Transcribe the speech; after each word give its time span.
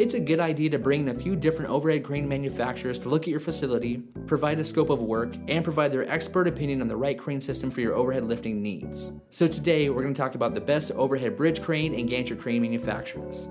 it's 0.00 0.14
a 0.14 0.20
good 0.20 0.40
idea 0.40 0.70
to 0.70 0.78
bring 0.78 1.02
in 1.02 1.14
a 1.14 1.20
few 1.20 1.36
different 1.36 1.70
overhead 1.70 2.02
crane 2.02 2.26
manufacturers 2.26 2.98
to 2.98 3.10
look 3.10 3.24
at 3.24 3.28
your 3.28 3.38
facility, 3.38 3.98
provide 4.26 4.58
a 4.58 4.64
scope 4.64 4.88
of 4.88 5.02
work, 5.02 5.36
and 5.46 5.62
provide 5.62 5.92
their 5.92 6.08
expert 6.08 6.48
opinion 6.48 6.80
on 6.80 6.88
the 6.88 6.96
right 6.96 7.18
crane 7.18 7.38
system 7.40 7.70
for 7.70 7.82
your 7.82 7.94
overhead 7.94 8.24
lifting 8.24 8.62
needs. 8.62 9.12
So 9.30 9.46
today, 9.46 9.90
we're 9.90 10.00
going 10.00 10.14
to 10.14 10.18
talk 10.18 10.34
about 10.34 10.54
the 10.54 10.60
best 10.62 10.90
overhead 10.92 11.36
bridge 11.36 11.60
crane 11.60 11.94
and 11.94 12.08
gantry 12.08 12.34
crane 12.34 12.62
manufacturers. 12.62 13.50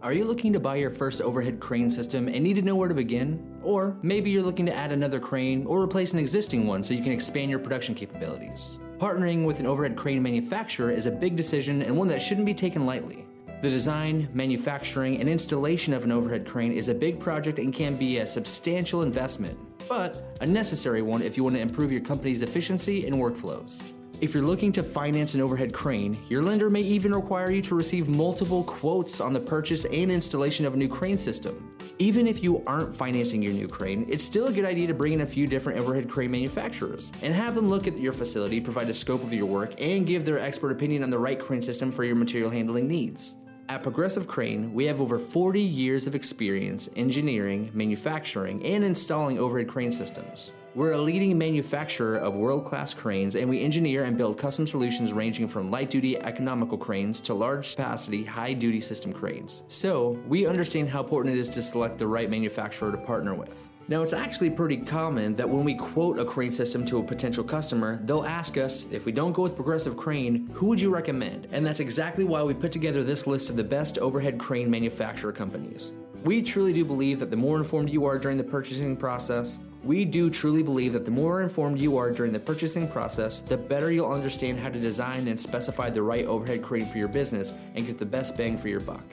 Are 0.00 0.12
you 0.12 0.24
looking 0.24 0.52
to 0.52 0.60
buy 0.60 0.76
your 0.76 0.92
first 0.92 1.20
overhead 1.20 1.58
crane 1.58 1.90
system 1.90 2.28
and 2.28 2.44
need 2.44 2.54
to 2.54 2.62
know 2.62 2.76
where 2.76 2.88
to 2.88 2.94
begin? 2.94 3.58
Or 3.64 3.96
maybe 4.00 4.30
you're 4.30 4.44
looking 4.44 4.66
to 4.66 4.76
add 4.76 4.92
another 4.92 5.18
crane 5.18 5.66
or 5.66 5.82
replace 5.82 6.12
an 6.12 6.20
existing 6.20 6.64
one 6.64 6.84
so 6.84 6.94
you 6.94 7.02
can 7.02 7.10
expand 7.10 7.50
your 7.50 7.58
production 7.58 7.96
capabilities. 7.96 8.78
Partnering 8.98 9.44
with 9.44 9.58
an 9.58 9.66
overhead 9.66 9.96
crane 9.96 10.22
manufacturer 10.22 10.92
is 10.92 11.06
a 11.06 11.10
big 11.10 11.34
decision 11.34 11.82
and 11.82 11.96
one 11.96 12.06
that 12.06 12.22
shouldn't 12.22 12.46
be 12.46 12.54
taken 12.54 12.86
lightly. 12.86 13.27
The 13.60 13.70
design, 13.70 14.28
manufacturing, 14.34 15.18
and 15.18 15.28
installation 15.28 15.92
of 15.92 16.04
an 16.04 16.12
overhead 16.12 16.46
crane 16.46 16.70
is 16.70 16.86
a 16.86 16.94
big 16.94 17.18
project 17.18 17.58
and 17.58 17.74
can 17.74 17.96
be 17.96 18.18
a 18.18 18.26
substantial 18.26 19.02
investment, 19.02 19.58
but 19.88 20.36
a 20.40 20.46
necessary 20.46 21.02
one 21.02 21.22
if 21.22 21.36
you 21.36 21.42
want 21.42 21.56
to 21.56 21.60
improve 21.60 21.90
your 21.90 22.00
company's 22.00 22.42
efficiency 22.42 23.08
and 23.08 23.16
workflows. 23.16 23.82
If 24.20 24.32
you're 24.32 24.44
looking 24.44 24.70
to 24.72 24.82
finance 24.84 25.34
an 25.34 25.40
overhead 25.40 25.72
crane, 25.72 26.16
your 26.28 26.40
lender 26.40 26.70
may 26.70 26.82
even 26.82 27.12
require 27.12 27.50
you 27.50 27.60
to 27.62 27.74
receive 27.74 28.08
multiple 28.08 28.62
quotes 28.62 29.20
on 29.20 29.32
the 29.32 29.40
purchase 29.40 29.84
and 29.86 30.12
installation 30.12 30.64
of 30.64 30.74
a 30.74 30.76
new 30.76 30.88
crane 30.88 31.18
system. 31.18 31.76
Even 31.98 32.28
if 32.28 32.44
you 32.44 32.62
aren't 32.64 32.94
financing 32.94 33.42
your 33.42 33.52
new 33.52 33.66
crane, 33.66 34.06
it's 34.08 34.24
still 34.24 34.46
a 34.46 34.52
good 34.52 34.64
idea 34.64 34.86
to 34.86 34.94
bring 34.94 35.14
in 35.14 35.22
a 35.22 35.26
few 35.26 35.48
different 35.48 35.80
overhead 35.80 36.08
crane 36.08 36.30
manufacturers 36.30 37.10
and 37.22 37.34
have 37.34 37.56
them 37.56 37.68
look 37.68 37.88
at 37.88 37.98
your 37.98 38.12
facility, 38.12 38.60
provide 38.60 38.88
a 38.88 38.94
scope 38.94 39.24
of 39.24 39.32
your 39.32 39.46
work, 39.46 39.74
and 39.80 40.06
give 40.06 40.24
their 40.24 40.38
expert 40.38 40.70
opinion 40.70 41.02
on 41.02 41.10
the 41.10 41.18
right 41.18 41.40
crane 41.40 41.62
system 41.62 41.90
for 41.90 42.04
your 42.04 42.14
material 42.14 42.50
handling 42.50 42.86
needs. 42.86 43.34
At 43.70 43.82
Progressive 43.82 44.26
Crane, 44.26 44.72
we 44.72 44.86
have 44.86 44.98
over 44.98 45.18
40 45.18 45.60
years 45.60 46.06
of 46.06 46.14
experience 46.14 46.88
engineering, 46.96 47.70
manufacturing, 47.74 48.64
and 48.64 48.82
installing 48.82 49.38
overhead 49.38 49.68
crane 49.68 49.92
systems. 49.92 50.52
We're 50.74 50.92
a 50.92 50.98
leading 50.98 51.36
manufacturer 51.36 52.16
of 52.16 52.34
world 52.34 52.64
class 52.64 52.94
cranes, 52.94 53.36
and 53.36 53.46
we 53.46 53.60
engineer 53.60 54.04
and 54.04 54.16
build 54.16 54.38
custom 54.38 54.66
solutions 54.66 55.12
ranging 55.12 55.48
from 55.48 55.70
light 55.70 55.90
duty 55.90 56.16
economical 56.16 56.78
cranes 56.78 57.20
to 57.22 57.34
large 57.34 57.76
capacity, 57.76 58.24
high 58.24 58.54
duty 58.54 58.80
system 58.80 59.12
cranes. 59.12 59.60
So, 59.68 60.18
we 60.26 60.46
understand 60.46 60.88
how 60.88 61.02
important 61.02 61.36
it 61.36 61.38
is 61.38 61.50
to 61.50 61.62
select 61.62 61.98
the 61.98 62.06
right 62.06 62.30
manufacturer 62.30 62.90
to 62.90 62.96
partner 62.96 63.34
with. 63.34 63.68
Now, 63.90 64.02
it's 64.02 64.12
actually 64.12 64.50
pretty 64.50 64.76
common 64.76 65.34
that 65.36 65.48
when 65.48 65.64
we 65.64 65.72
quote 65.72 66.18
a 66.18 66.24
crane 66.24 66.50
system 66.50 66.84
to 66.84 66.98
a 66.98 67.02
potential 67.02 67.42
customer, 67.42 67.98
they'll 68.04 68.26
ask 68.26 68.58
us 68.58 68.86
if 68.92 69.06
we 69.06 69.12
don't 69.12 69.32
go 69.32 69.40
with 69.40 69.56
Progressive 69.56 69.96
Crane, 69.96 70.46
who 70.52 70.66
would 70.66 70.78
you 70.78 70.90
recommend? 70.90 71.48
And 71.52 71.64
that's 71.64 71.80
exactly 71.80 72.24
why 72.24 72.42
we 72.42 72.52
put 72.52 72.70
together 72.70 73.02
this 73.02 73.26
list 73.26 73.48
of 73.48 73.56
the 73.56 73.64
best 73.64 73.96
overhead 73.96 74.38
crane 74.38 74.70
manufacturer 74.70 75.32
companies. 75.32 75.92
We 76.22 76.42
truly 76.42 76.74
do 76.74 76.84
believe 76.84 77.18
that 77.20 77.30
the 77.30 77.36
more 77.36 77.56
informed 77.56 77.88
you 77.88 78.04
are 78.04 78.18
during 78.18 78.36
the 78.36 78.44
purchasing 78.44 78.94
process, 78.94 79.58
we 79.82 80.04
do 80.04 80.28
truly 80.28 80.62
believe 80.62 80.92
that 80.92 81.06
the 81.06 81.10
more 81.10 81.40
informed 81.40 81.80
you 81.80 81.96
are 81.96 82.10
during 82.10 82.32
the 82.32 82.38
purchasing 82.38 82.88
process, 82.88 83.40
the 83.40 83.56
better 83.56 83.90
you'll 83.90 84.12
understand 84.12 84.58
how 84.58 84.68
to 84.68 84.78
design 84.78 85.28
and 85.28 85.40
specify 85.40 85.88
the 85.88 86.02
right 86.02 86.26
overhead 86.26 86.62
crane 86.62 86.84
for 86.84 86.98
your 86.98 87.08
business 87.08 87.54
and 87.74 87.86
get 87.86 87.96
the 87.96 88.04
best 88.04 88.36
bang 88.36 88.58
for 88.58 88.68
your 88.68 88.80
buck. 88.80 89.04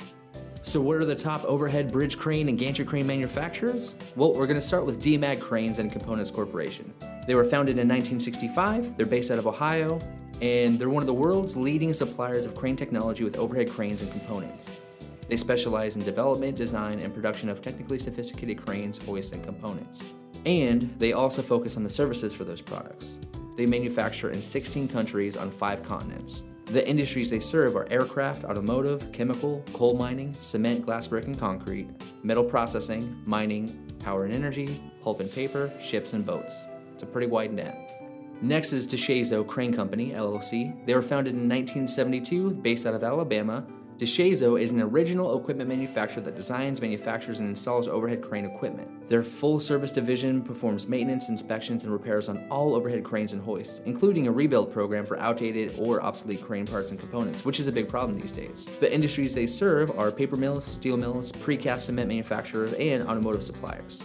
So, 0.65 0.81
what 0.81 0.97
are 0.97 1.05
the 1.05 1.13
top 1.13 1.43
overhead 1.43 1.91
bridge 1.91 2.17
crane 2.17 2.49
and 2.49 2.57
gantry 2.57 2.85
crane 2.85 3.05
manufacturers? 3.05 3.93
Well, 4.15 4.33
we're 4.33 4.47
going 4.47 4.59
to 4.59 4.65
start 4.65 4.83
with 4.83 4.99
Demag 4.99 5.39
Cranes 5.39 5.77
and 5.77 5.91
Components 5.91 6.31
Corporation. 6.31 6.91
They 7.27 7.35
were 7.35 7.43
founded 7.43 7.77
in 7.77 7.87
1965, 7.87 8.97
they're 8.97 9.05
based 9.05 9.29
out 9.29 9.37
of 9.37 9.45
Ohio, 9.45 9.99
and 10.41 10.79
they're 10.79 10.89
one 10.89 11.03
of 11.03 11.07
the 11.07 11.13
world's 11.13 11.55
leading 11.55 11.93
suppliers 11.93 12.47
of 12.47 12.55
crane 12.55 12.75
technology 12.75 13.23
with 13.23 13.37
overhead 13.37 13.69
cranes 13.69 14.01
and 14.01 14.11
components. 14.11 14.81
They 15.29 15.37
specialize 15.37 15.97
in 15.97 16.03
development, 16.03 16.57
design, 16.57 16.97
and 16.99 17.13
production 17.13 17.47
of 17.49 17.61
technically 17.61 17.99
sophisticated 17.99 18.65
cranes, 18.65 18.97
hoists, 18.97 19.33
and 19.33 19.43
components. 19.43 20.15
And 20.47 20.95
they 20.97 21.13
also 21.13 21.43
focus 21.43 21.77
on 21.77 21.83
the 21.83 21.91
services 21.91 22.33
for 22.33 22.43
those 22.43 22.61
products. 22.61 23.19
They 23.55 23.67
manufacture 23.67 24.31
in 24.31 24.41
16 24.41 24.87
countries 24.87 25.37
on 25.37 25.51
five 25.51 25.83
continents. 25.83 26.41
The 26.75 26.85
industries 26.85 27.29
they 27.29 27.39
serve 27.39 27.77
are 27.77 27.87
aircraft, 27.89 28.43
automotive, 28.43 29.09
chemical, 29.13 29.63
coal 29.71 29.95
mining, 29.95 30.33
cement, 30.41 30.85
glass, 30.85 31.07
brick, 31.07 31.23
and 31.23 31.39
concrete, 31.39 31.87
metal 32.21 32.43
processing, 32.43 33.15
mining, 33.25 33.95
power 33.99 34.25
and 34.25 34.33
energy, 34.33 34.81
pulp 35.01 35.21
and 35.21 35.31
paper, 35.31 35.71
ships, 35.79 36.11
and 36.11 36.25
boats. 36.25 36.65
It's 36.93 37.03
a 37.03 37.05
pretty 37.05 37.27
wide 37.27 37.53
net. 37.53 38.03
Next 38.41 38.73
is 38.73 38.85
DeShazo 38.85 39.47
Crane 39.47 39.73
Company, 39.73 40.11
LLC. 40.11 40.85
They 40.85 40.93
were 40.93 41.01
founded 41.01 41.35
in 41.35 41.47
1972, 41.47 42.55
based 42.55 42.85
out 42.85 42.93
of 42.93 43.05
Alabama, 43.05 43.65
DeShazo 43.97 44.61
is 44.61 44.73
an 44.73 44.81
original 44.81 45.39
equipment 45.39 45.69
manufacturer 45.69 46.21
that 46.23 46.35
designs, 46.35 46.81
manufactures, 46.81 47.39
and 47.39 47.47
installs 47.47 47.87
overhead 47.87 48.21
crane 48.21 48.43
equipment. 48.43 49.07
Their 49.07 49.23
full 49.23 49.57
service 49.61 49.93
division 49.93 50.41
performs 50.41 50.85
maintenance, 50.89 51.29
inspections, 51.29 51.85
and 51.85 51.93
repairs 51.93 52.27
on 52.27 52.45
all 52.51 52.75
overhead 52.75 53.05
cranes 53.05 53.31
and 53.31 53.41
hoists, 53.41 53.79
including 53.85 54.27
a 54.27 54.31
rebuild 54.33 54.73
program 54.73 55.05
for 55.05 55.17
outdated 55.17 55.79
or 55.79 56.03
obsolete 56.03 56.43
crane 56.43 56.65
parts 56.65 56.91
and 56.91 56.99
components, 56.99 57.45
which 57.45 57.57
is 57.61 57.67
a 57.67 57.71
big 57.71 57.87
problem 57.87 58.19
these 58.19 58.33
days. 58.33 58.65
The 58.81 58.93
industries 58.93 59.33
they 59.33 59.47
serve 59.47 59.97
are 59.97 60.11
paper 60.11 60.35
mills, 60.35 60.65
steel 60.65 60.97
mills, 60.97 61.31
precast 61.31 61.81
cement 61.81 62.09
manufacturers, 62.09 62.73
and 62.73 63.03
automotive 63.03 63.43
suppliers. 63.43 64.03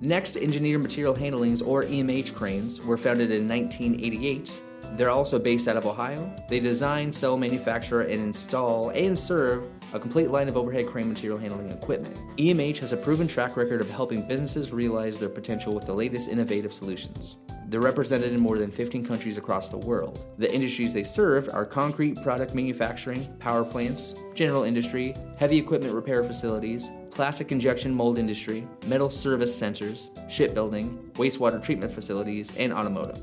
Next, 0.00 0.36
Engineered 0.36 0.82
Material 0.82 1.14
Handlings, 1.14 1.62
or 1.62 1.82
EMH 1.82 2.32
cranes, 2.32 2.80
were 2.80 2.96
founded 2.96 3.32
in 3.32 3.48
1988 3.48 4.62
they're 4.96 5.10
also 5.10 5.38
based 5.38 5.68
out 5.68 5.76
of 5.76 5.86
Ohio. 5.86 6.34
They 6.48 6.60
design, 6.60 7.12
sell, 7.12 7.36
manufacture, 7.36 8.02
and 8.02 8.20
install 8.20 8.90
and 8.90 9.18
serve 9.18 9.64
a 9.92 10.00
complete 10.00 10.30
line 10.30 10.48
of 10.48 10.56
overhead 10.56 10.86
crane 10.86 11.08
material 11.08 11.38
handling 11.38 11.70
equipment. 11.70 12.16
EMH 12.36 12.78
has 12.78 12.92
a 12.92 12.96
proven 12.96 13.26
track 13.26 13.56
record 13.56 13.80
of 13.80 13.90
helping 13.90 14.26
businesses 14.26 14.72
realize 14.72 15.18
their 15.18 15.28
potential 15.28 15.74
with 15.74 15.86
the 15.86 15.94
latest 15.94 16.28
innovative 16.28 16.72
solutions. 16.72 17.36
They're 17.70 17.80
represented 17.80 18.32
in 18.32 18.40
more 18.40 18.58
than 18.58 18.70
15 18.72 19.06
countries 19.06 19.38
across 19.38 19.68
the 19.68 19.78
world. 19.78 20.26
The 20.38 20.52
industries 20.52 20.92
they 20.92 21.04
serve 21.04 21.48
are 21.52 21.64
concrete 21.64 22.20
product 22.20 22.52
manufacturing, 22.52 23.24
power 23.38 23.64
plants, 23.64 24.16
general 24.34 24.64
industry, 24.64 25.14
heavy 25.36 25.58
equipment 25.58 25.94
repair 25.94 26.24
facilities, 26.24 26.90
plastic 27.12 27.52
injection 27.52 27.94
mold 27.94 28.18
industry, 28.18 28.66
metal 28.86 29.08
service 29.08 29.56
centers, 29.56 30.10
shipbuilding, 30.28 31.10
wastewater 31.14 31.62
treatment 31.62 31.92
facilities, 31.92 32.50
and 32.56 32.72
automotive. 32.72 33.22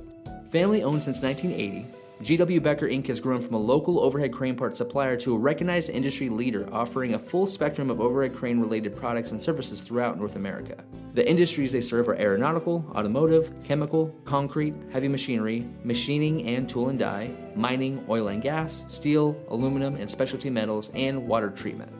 Family 0.49 0.81
owned 0.81 1.03
since 1.03 1.21
1980, 1.21 1.85
GW 2.23 2.63
Becker 2.63 2.87
Inc. 2.87 3.07
has 3.07 3.19
grown 3.19 3.41
from 3.41 3.53
a 3.53 3.59
local 3.59 3.99
overhead 3.99 4.31
crane 4.31 4.55
part 4.55 4.77
supplier 4.77 5.17
to 5.17 5.35
a 5.35 5.37
recognized 5.37 5.89
industry 5.89 6.29
leader 6.29 6.67
offering 6.71 7.13
a 7.13 7.19
full 7.19 7.45
spectrum 7.45 7.89
of 7.89 7.99
overhead 7.99 8.33
crane 8.33 8.59
related 8.59 8.95
products 8.95 9.31
and 9.31 9.41
services 9.41 9.81
throughout 9.81 10.17
North 10.17 10.37
America. 10.37 10.83
The 11.15 11.29
industries 11.29 11.73
they 11.73 11.81
serve 11.81 12.07
are 12.07 12.15
aeronautical, 12.15 12.89
automotive, 12.95 13.51
chemical, 13.65 14.15
concrete, 14.23 14.73
heavy 14.91 15.09
machinery, 15.09 15.67
machining 15.83 16.47
and 16.47 16.67
tool 16.67 16.89
and 16.89 16.97
die, 16.97 17.35
mining, 17.53 18.03
oil 18.07 18.29
and 18.29 18.41
gas, 18.41 18.85
steel, 18.87 19.37
aluminum 19.49 19.95
and 19.97 20.09
specialty 20.09 20.49
metals, 20.49 20.89
and 20.93 21.27
water 21.27 21.49
treatment. 21.49 21.91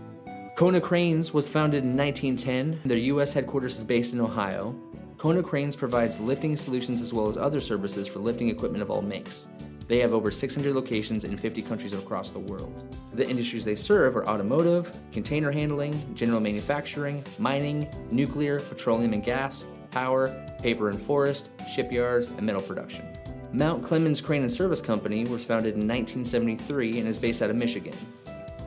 Konecranes 0.58 1.34
was 1.34 1.48
founded 1.48 1.84
in 1.84 1.96
1910. 1.96 2.82
Their 2.84 2.98
U.S. 2.98 3.34
headquarters 3.34 3.78
is 3.78 3.84
based 3.84 4.14
in 4.14 4.20
Ohio. 4.20 4.76
Konecranes 5.18 5.76
provides 5.76 6.20
lifting 6.20 6.56
solutions 6.56 7.02
as 7.02 7.12
well 7.12 7.28
as 7.28 7.38
other 7.38 7.60
services 7.60 8.08
for 8.08 8.20
lifting 8.20 8.50
equipment 8.50 8.84
of 8.84 8.92
all 8.92 9.02
makes. 9.02 9.48
They 9.88 9.98
have 10.00 10.14
over 10.14 10.30
600 10.30 10.76
locations 10.76 11.24
in 11.24 11.36
50 11.36 11.64
countries 11.64 11.94
across 11.94 12.30
the 12.30 12.40
world. 12.40 12.96
The 13.14 13.28
industries 13.28 13.66
they 13.66 13.76
serve 13.76 14.16
are 14.16 14.28
automotive, 14.28 14.96
container 15.12 15.50
handling, 15.52 16.14
general 16.14 16.40
manufacturing, 16.40 17.24
mining, 17.40 17.88
nuclear, 18.12 18.60
petroleum 18.60 19.14
and 19.14 19.24
gas, 19.24 19.66
power, 19.90 20.28
paper 20.62 20.90
and 20.90 21.02
forest, 21.02 21.50
shipyards, 21.74 22.28
and 22.28 22.42
metal 22.42 22.62
production. 22.62 23.18
Mount 23.54 23.84
Clemens 23.84 24.22
Crane 24.22 24.44
and 24.44 24.54
Service 24.54 24.82
Company 24.82 25.24
was 25.26 25.44
founded 25.44 25.76
in 25.76 25.88
1973 25.88 27.00
and 27.00 27.08
is 27.08 27.18
based 27.18 27.42
out 27.42 27.50
of 27.50 27.56
Michigan. 27.56 27.96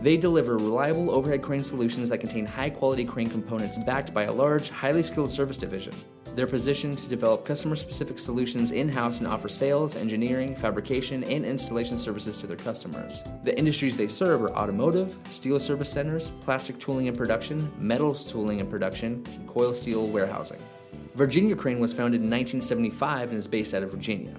They 0.03 0.17
deliver 0.17 0.57
reliable 0.57 1.11
overhead 1.11 1.43
crane 1.43 1.63
solutions 1.63 2.09
that 2.09 2.19
contain 2.19 2.47
high 2.47 2.71
quality 2.71 3.05
crane 3.05 3.29
components 3.29 3.79
backed 3.79 4.13
by 4.13 4.25
a 4.25 4.33
large, 4.33 4.71
highly 4.71 5.03
skilled 5.03 5.31
service 5.31 5.59
division. 5.59 5.93
They're 6.35 6.47
positioned 6.47 6.97
to 6.99 7.09
develop 7.09 7.45
customer 7.45 7.75
specific 7.77 8.19
solutions 8.19 8.71
in 8.71 8.89
house 8.89 9.19
and 9.19 9.27
offer 9.27 9.49
sales, 9.49 9.97
engineering, 9.97 10.55
fabrication, 10.55 11.25
and 11.25 11.45
installation 11.45 11.99
services 11.99 12.39
to 12.41 12.47
their 12.47 12.57
customers. 12.57 13.25
The 13.45 13.57
industries 13.59 13.97
they 13.97 14.09
serve 14.09 14.43
are 14.43 14.53
automotive, 14.53 15.19
steel 15.31 15.59
service 15.59 15.91
centers, 15.91 16.31
plastic 16.43 16.79
tooling 16.79 17.09
and 17.09 17.17
production, 17.17 17.71
metals 17.79 18.25
tooling 18.25 18.61
and 18.61 18.71
production, 18.71 19.25
and 19.35 19.49
coil 19.49 19.75
steel 19.75 20.07
warehousing. 20.07 20.61
Virginia 21.17 21.57
Crane 21.57 21.81
was 21.81 21.93
founded 21.93 22.23
in 22.23 22.31
1975 22.31 23.31
and 23.31 23.39
is 23.39 23.49
based 23.49 23.75
out 23.75 23.83
of 23.83 23.91
Virginia. 23.91 24.35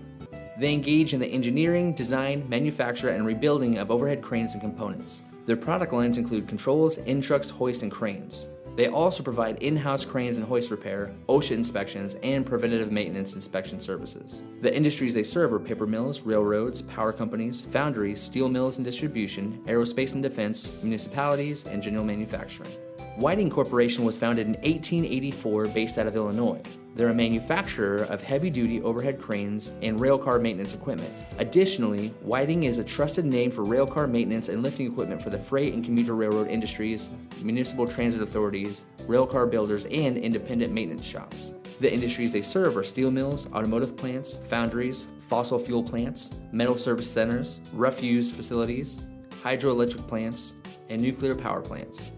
They 0.57 0.73
engage 0.73 1.13
in 1.13 1.19
the 1.19 1.27
engineering, 1.27 1.93
design, 1.93 2.47
manufacture, 2.47 3.09
and 3.09 3.25
rebuilding 3.25 3.79
of 3.79 3.91
overhead 3.91 4.21
cranes 4.21 4.53
and 4.53 4.61
components. 4.61 5.23
Their 5.45 5.57
product 5.57 5.91
lines 5.91 6.17
include 6.17 6.47
controls, 6.47 6.99
end 6.99 7.23
trucks, 7.23 7.49
hoists, 7.49 7.83
and 7.83 7.91
cranes. 7.91 8.47
They 8.75 8.87
also 8.87 9.21
provide 9.23 9.61
in 9.61 9.75
house 9.75 10.05
cranes 10.05 10.37
and 10.37 10.45
hoist 10.45 10.71
repair, 10.71 11.13
OSHA 11.27 11.51
inspections, 11.51 12.15
and 12.23 12.45
preventative 12.45 12.91
maintenance 12.91 13.33
inspection 13.33 13.79
services. 13.79 14.43
The 14.61 14.75
industries 14.75 15.13
they 15.13 15.23
serve 15.23 15.53
are 15.53 15.59
paper 15.59 15.85
mills, 15.85 16.21
railroads, 16.21 16.81
power 16.81 17.11
companies, 17.11 17.61
foundries, 17.61 18.21
steel 18.21 18.49
mills 18.49 18.77
and 18.77 18.85
distribution, 18.85 19.61
aerospace 19.65 20.13
and 20.13 20.23
defense, 20.23 20.71
municipalities, 20.81 21.65
and 21.65 21.83
general 21.83 22.05
manufacturing. 22.05 22.71
Whiting 23.17 23.49
Corporation 23.49 24.05
was 24.05 24.17
founded 24.17 24.47
in 24.47 24.53
1884 24.53 25.67
based 25.67 25.97
out 25.97 26.07
of 26.07 26.15
Illinois. 26.15 26.61
They're 26.95 27.09
a 27.09 27.13
manufacturer 27.13 28.03
of 28.03 28.21
heavy 28.21 28.49
duty 28.49 28.81
overhead 28.81 29.19
cranes 29.19 29.73
and 29.81 29.99
railcar 29.99 30.41
maintenance 30.41 30.73
equipment. 30.73 31.11
Additionally, 31.37 32.09
Whiting 32.21 32.63
is 32.63 32.77
a 32.77 32.83
trusted 32.83 33.25
name 33.25 33.51
for 33.51 33.63
railcar 33.63 34.09
maintenance 34.09 34.47
and 34.47 34.63
lifting 34.63 34.87
equipment 34.87 35.21
for 35.21 35.29
the 35.29 35.37
freight 35.37 35.73
and 35.73 35.83
commuter 35.83 36.15
railroad 36.15 36.47
industries, 36.47 37.09
municipal 37.41 37.85
transit 37.85 38.21
authorities, 38.21 38.85
railcar 39.07 39.49
builders, 39.51 39.85
and 39.85 40.17
independent 40.17 40.73
maintenance 40.73 41.05
shops. 41.05 41.51
The 41.81 41.93
industries 41.93 42.31
they 42.31 42.41
serve 42.41 42.77
are 42.77 42.83
steel 42.83 43.11
mills, 43.11 43.45
automotive 43.53 43.97
plants, 43.97 44.35
foundries, 44.47 45.07
fossil 45.27 45.59
fuel 45.59 45.83
plants, 45.83 46.31
metal 46.51 46.77
service 46.77 47.11
centers, 47.11 47.59
refuse 47.73 48.31
facilities, 48.31 49.01
hydroelectric 49.43 50.07
plants, 50.07 50.53
and 50.89 51.01
nuclear 51.01 51.35
power 51.35 51.61
plants. 51.61 52.11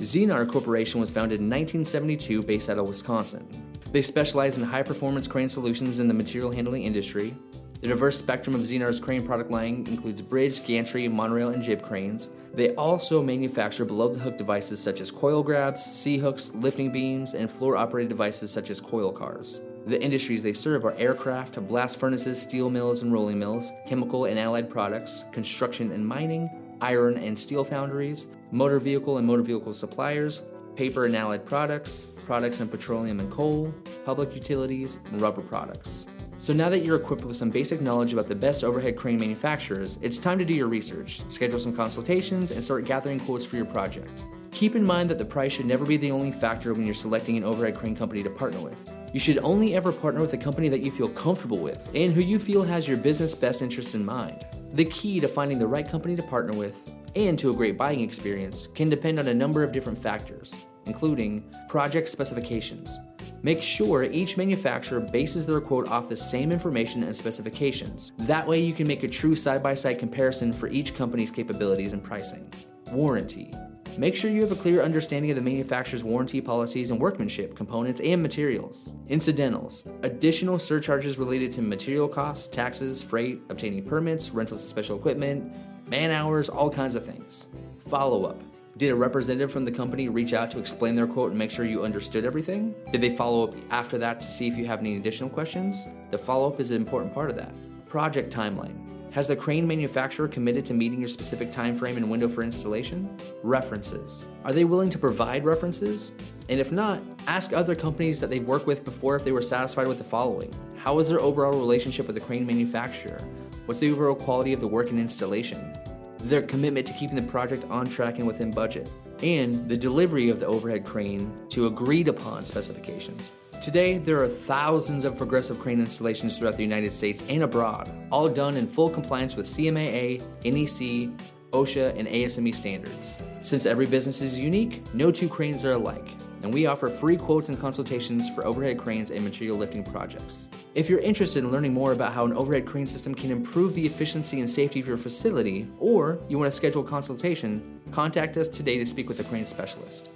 Zenar 0.00 0.48
Corporation 0.48 1.00
was 1.00 1.10
founded 1.10 1.40
in 1.40 1.46
1972 1.46 2.42
based 2.42 2.68
out 2.70 2.78
of 2.78 2.88
Wisconsin. 2.88 3.46
They 3.92 4.02
specialize 4.02 4.56
in 4.56 4.64
high 4.64 4.82
performance 4.82 5.28
crane 5.28 5.48
solutions 5.48 5.98
in 5.98 6.08
the 6.08 6.14
material 6.14 6.50
handling 6.50 6.84
industry. 6.84 7.36
The 7.82 7.88
diverse 7.88 8.16
spectrum 8.16 8.54
of 8.54 8.62
Zenar's 8.62 9.00
crane 9.00 9.26
product 9.26 9.50
line 9.50 9.84
includes 9.88 10.22
bridge, 10.22 10.64
gantry, 10.64 11.08
monorail, 11.08 11.48
and 11.48 11.62
jib 11.62 11.82
cranes. 11.82 12.30
They 12.54 12.74
also 12.76 13.22
manufacture 13.22 13.84
below 13.84 14.08
the 14.08 14.20
hook 14.20 14.38
devices 14.38 14.80
such 14.80 15.00
as 15.00 15.10
coil 15.10 15.42
grabs, 15.42 15.84
C 15.84 16.16
hooks, 16.16 16.54
lifting 16.54 16.90
beams, 16.90 17.34
and 17.34 17.50
floor 17.50 17.76
operated 17.76 18.08
devices 18.08 18.50
such 18.50 18.70
as 18.70 18.80
coil 18.80 19.12
cars. 19.12 19.60
The 19.84 20.00
industries 20.00 20.44
they 20.44 20.52
serve 20.52 20.84
are 20.84 20.94
aircraft, 20.96 21.60
blast 21.66 21.98
furnaces, 21.98 22.40
steel 22.40 22.70
mills 22.70 23.02
and 23.02 23.12
rolling 23.12 23.38
mills, 23.38 23.72
chemical 23.86 24.26
and 24.26 24.38
allied 24.38 24.70
products, 24.70 25.24
construction 25.32 25.90
and 25.90 26.06
mining, 26.06 26.48
iron 26.82 27.16
and 27.16 27.38
steel 27.38 27.64
foundries, 27.64 28.26
motor 28.50 28.78
vehicle 28.78 29.16
and 29.18 29.26
motor 29.26 29.42
vehicle 29.42 29.72
suppliers, 29.72 30.42
paper 30.76 31.04
and 31.04 31.16
allied 31.16 31.46
products, 31.46 32.06
products 32.26 32.60
in 32.60 32.68
petroleum 32.68 33.20
and 33.20 33.30
coal, 33.30 33.72
public 34.04 34.34
utilities, 34.34 34.98
and 35.06 35.20
rubber 35.20 35.42
products. 35.42 36.06
So 36.38 36.52
now 36.52 36.68
that 36.70 36.84
you're 36.84 36.96
equipped 36.96 37.24
with 37.24 37.36
some 37.36 37.50
basic 37.50 37.80
knowledge 37.80 38.12
about 38.12 38.28
the 38.28 38.34
best 38.34 38.64
overhead 38.64 38.96
crane 38.96 39.20
manufacturers, 39.20 39.98
it's 40.02 40.18
time 40.18 40.38
to 40.40 40.44
do 40.44 40.54
your 40.54 40.66
research, 40.66 41.22
schedule 41.28 41.60
some 41.60 41.74
consultations, 41.74 42.50
and 42.50 42.64
start 42.64 42.84
gathering 42.84 43.20
quotes 43.20 43.46
for 43.46 43.54
your 43.54 43.64
project. 43.64 44.22
Keep 44.52 44.76
in 44.76 44.84
mind 44.84 45.08
that 45.08 45.18
the 45.18 45.24
price 45.24 45.52
should 45.52 45.66
never 45.66 45.86
be 45.86 45.96
the 45.96 46.10
only 46.10 46.30
factor 46.30 46.74
when 46.74 46.84
you're 46.84 46.94
selecting 46.94 47.38
an 47.38 47.42
overhead 47.42 47.74
crane 47.74 47.96
company 47.96 48.22
to 48.22 48.30
partner 48.30 48.60
with. 48.60 48.94
You 49.12 49.18
should 49.18 49.38
only 49.38 49.74
ever 49.74 49.90
partner 49.90 50.20
with 50.20 50.34
a 50.34 50.38
company 50.38 50.68
that 50.68 50.82
you 50.82 50.90
feel 50.90 51.08
comfortable 51.08 51.58
with 51.58 51.90
and 51.94 52.12
who 52.12 52.20
you 52.20 52.38
feel 52.38 52.62
has 52.62 52.86
your 52.86 52.98
business 52.98 53.34
best 53.34 53.62
interests 53.62 53.94
in 53.94 54.04
mind. 54.04 54.44
The 54.74 54.84
key 54.84 55.20
to 55.20 55.28
finding 55.28 55.58
the 55.58 55.66
right 55.66 55.88
company 55.88 56.16
to 56.16 56.22
partner 56.22 56.52
with 56.52 56.94
and 57.16 57.38
to 57.38 57.50
a 57.50 57.54
great 57.54 57.78
buying 57.78 58.00
experience 58.00 58.68
can 58.74 58.90
depend 58.90 59.18
on 59.18 59.28
a 59.28 59.34
number 59.34 59.64
of 59.64 59.72
different 59.72 59.98
factors, 59.98 60.54
including 60.84 61.44
project 61.68 62.10
specifications. 62.10 62.98
Make 63.42 63.62
sure 63.62 64.04
each 64.04 64.36
manufacturer 64.36 65.00
bases 65.00 65.46
their 65.46 65.60
quote 65.60 65.88
off 65.88 66.08
the 66.08 66.16
same 66.16 66.52
information 66.52 67.02
and 67.02 67.16
specifications. 67.16 68.12
That 68.18 68.46
way, 68.46 68.60
you 68.60 68.74
can 68.74 68.86
make 68.86 69.02
a 69.02 69.08
true 69.08 69.34
side 69.34 69.62
by 69.62 69.74
side 69.74 69.98
comparison 69.98 70.52
for 70.52 70.68
each 70.68 70.94
company's 70.94 71.30
capabilities 71.30 71.92
and 71.92 72.04
pricing. 72.04 72.52
Warranty. 72.92 73.52
Make 73.98 74.16
sure 74.16 74.30
you 74.30 74.40
have 74.40 74.52
a 74.52 74.56
clear 74.56 74.82
understanding 74.82 75.30
of 75.30 75.36
the 75.36 75.42
manufacturer's 75.42 76.02
warranty 76.02 76.40
policies 76.40 76.90
and 76.90 76.98
workmanship, 76.98 77.54
components, 77.54 78.00
and 78.00 78.22
materials. 78.22 78.90
Incidentals, 79.08 79.84
additional 80.02 80.58
surcharges 80.58 81.18
related 81.18 81.52
to 81.52 81.62
material 81.62 82.08
costs, 82.08 82.46
taxes, 82.46 83.02
freight, 83.02 83.42
obtaining 83.50 83.84
permits, 83.84 84.30
rentals 84.30 84.62
of 84.62 84.68
special 84.68 84.96
equipment, 84.96 85.52
man 85.88 86.10
hours, 86.10 86.48
all 86.48 86.70
kinds 86.70 86.94
of 86.94 87.04
things. 87.04 87.48
Follow 87.86 88.24
up. 88.24 88.40
Did 88.78 88.92
a 88.92 88.96
representative 88.96 89.52
from 89.52 89.66
the 89.66 89.70
company 89.70 90.08
reach 90.08 90.32
out 90.32 90.50
to 90.52 90.58
explain 90.58 90.96
their 90.96 91.06
quote 91.06 91.28
and 91.28 91.38
make 91.38 91.50
sure 91.50 91.66
you 91.66 91.84
understood 91.84 92.24
everything? 92.24 92.74
Did 92.92 93.02
they 93.02 93.14
follow 93.14 93.48
up 93.48 93.54
after 93.70 93.98
that 93.98 94.20
to 94.20 94.26
see 94.26 94.48
if 94.48 94.56
you 94.56 94.64
have 94.64 94.80
any 94.80 94.96
additional 94.96 95.28
questions? 95.28 95.86
The 96.10 96.16
follow 96.16 96.48
up 96.48 96.60
is 96.60 96.70
an 96.70 96.78
important 96.78 97.12
part 97.12 97.28
of 97.28 97.36
that. 97.36 97.52
Project 97.86 98.34
timeline. 98.34 98.91
Has 99.12 99.28
the 99.28 99.36
crane 99.36 99.66
manufacturer 99.66 100.26
committed 100.26 100.64
to 100.64 100.72
meeting 100.72 100.98
your 100.98 101.08
specific 101.10 101.52
time 101.52 101.74
frame 101.74 101.98
and 101.98 102.10
window 102.10 102.30
for 102.30 102.42
installation? 102.42 103.14
References. 103.42 104.24
Are 104.42 104.54
they 104.54 104.64
willing 104.64 104.88
to 104.88 104.98
provide 104.98 105.44
references? 105.44 106.12
And 106.48 106.58
if 106.58 106.72
not, 106.72 107.02
ask 107.26 107.52
other 107.52 107.74
companies 107.74 108.18
that 108.20 108.30
they've 108.30 108.42
worked 108.42 108.66
with 108.66 108.86
before 108.86 109.14
if 109.14 109.22
they 109.22 109.32
were 109.32 109.42
satisfied 109.42 109.86
with 109.86 109.98
the 109.98 110.04
following. 110.04 110.50
How 110.78 110.98
is 110.98 111.10
their 111.10 111.20
overall 111.20 111.52
relationship 111.52 112.06
with 112.06 112.16
the 112.16 112.22
crane 112.22 112.46
manufacturer? 112.46 113.20
What's 113.66 113.80
the 113.80 113.92
overall 113.92 114.14
quality 114.14 114.54
of 114.54 114.60
the 114.60 114.66
work 114.66 114.88
and 114.88 114.98
installation? 114.98 115.76
Their 116.20 116.40
commitment 116.40 116.86
to 116.86 116.94
keeping 116.94 117.16
the 117.16 117.30
project 117.30 117.66
on 117.68 117.90
track 117.90 118.16
and 118.16 118.26
within 118.26 118.50
budget, 118.50 118.88
and 119.22 119.68
the 119.68 119.76
delivery 119.76 120.28
of 120.28 120.40
the 120.40 120.46
overhead 120.46 120.84
crane 120.84 121.32
to 121.50 121.66
agreed 121.66 122.08
upon 122.08 122.44
specifications. 122.44 123.30
Today, 123.62 123.98
there 123.98 124.20
are 124.20 124.28
thousands 124.28 125.04
of 125.04 125.16
progressive 125.16 125.60
crane 125.60 125.78
installations 125.78 126.36
throughout 126.36 126.56
the 126.56 126.64
United 126.64 126.92
States 126.92 127.22
and 127.28 127.44
abroad, 127.44 127.88
all 128.10 128.28
done 128.28 128.56
in 128.56 128.66
full 128.66 128.90
compliance 128.90 129.36
with 129.36 129.46
CMAA, 129.46 130.20
NEC, 130.44 131.16
OSHA, 131.52 131.96
and 131.96 132.08
ASME 132.08 132.52
standards. 132.52 133.16
Since 133.42 133.66
every 133.66 133.86
business 133.86 134.20
is 134.20 134.38
unique, 134.38 134.82
no 134.94 135.12
two 135.12 135.28
cranes 135.28 135.64
are 135.64 135.72
alike, 135.72 136.08
and 136.42 136.52
we 136.52 136.66
offer 136.66 136.88
free 136.88 137.16
quotes 137.16 137.48
and 137.50 137.60
consultations 137.60 138.28
for 138.34 138.44
overhead 138.44 138.78
cranes 138.78 139.12
and 139.12 139.22
material 139.22 139.56
lifting 139.56 139.84
projects. 139.84 140.48
If 140.74 140.88
you're 140.88 141.00
interested 141.00 141.44
in 141.44 141.50
learning 141.50 141.74
more 141.74 141.92
about 141.92 142.14
how 142.14 142.24
an 142.24 142.32
overhead 142.32 142.64
crane 142.64 142.86
system 142.86 143.14
can 143.14 143.30
improve 143.30 143.74
the 143.74 143.84
efficiency 143.84 144.40
and 144.40 144.48
safety 144.48 144.80
of 144.80 144.88
your 144.88 144.96
facility, 144.96 145.68
or 145.78 146.18
you 146.28 146.38
want 146.38 146.50
to 146.50 146.56
schedule 146.56 146.82
a 146.82 146.88
consultation, 146.88 147.80
contact 147.90 148.38
us 148.38 148.48
today 148.48 148.78
to 148.78 148.86
speak 148.86 149.06
with 149.06 149.20
a 149.20 149.24
crane 149.24 149.44
specialist. 149.44 150.10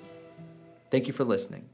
Thank 0.91 1.06
you 1.06 1.12
for 1.12 1.25
listening. 1.25 1.69